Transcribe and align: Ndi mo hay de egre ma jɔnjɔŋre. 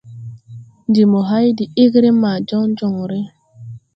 Ndi 0.89 1.03
mo 1.11 1.19
hay 1.29 1.47
de 1.57 1.65
egre 1.83 2.09
ma 2.21 2.31
jɔnjɔŋre. 2.47 3.19